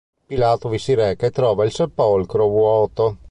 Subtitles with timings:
[0.25, 3.17] Pilato vi si reca e trova il sepolcro vuoto.